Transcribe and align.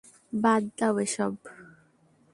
বাদ 0.33 0.63
দাও 0.77 0.95
এসব। 1.05 1.33